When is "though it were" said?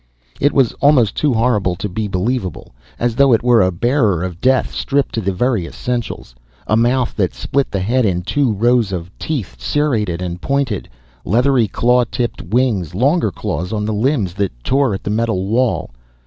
3.13-3.61